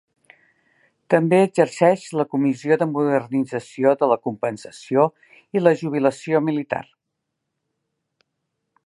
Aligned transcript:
També 1.13 1.41
exerceix 1.47 2.05
la 2.21 2.25
Comissió 2.31 2.77
de 2.83 2.87
modernització 2.93 3.93
de 4.01 4.09
la 4.13 4.19
compensació 4.29 5.05
i 5.59 5.63
la 5.65 5.77
jubilació 5.83 6.43
militar. 6.51 6.83